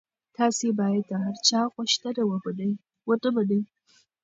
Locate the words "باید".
0.79-1.03